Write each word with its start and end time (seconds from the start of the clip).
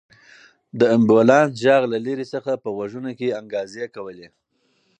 د 0.79 0.81
امبولانس 0.95 1.51
غږ 1.63 1.81
له 1.93 1.97
لرې 2.05 2.25
څخه 2.33 2.51
په 2.63 2.69
غوږونو 2.75 3.11
کې 3.19 3.35
انګازې 3.39 3.85
کولې. 3.95 4.27